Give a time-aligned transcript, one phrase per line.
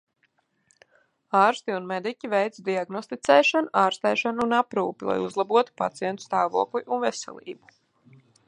[1.39, 8.19] Ārsti un mediķi veic diagnosticēšanu, ārstēšanu un aprūpi, lai uzlabotu pacientu stāvokli un veselību.